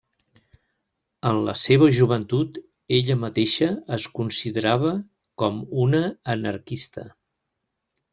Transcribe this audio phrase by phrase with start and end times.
[1.31, 2.57] En la seva joventut
[2.99, 3.67] ella mateixa
[3.97, 4.95] es considerava
[5.43, 6.01] com una
[6.37, 7.05] anarquista.